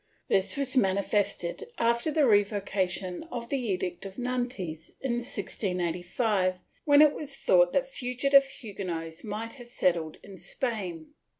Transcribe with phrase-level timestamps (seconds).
[0.29, 7.03] This was mani fested, after the revocation of the Edict of Nantes, in 1685, when
[7.03, 11.13] it was thought that fugitive Huguenots might have settled in Spain.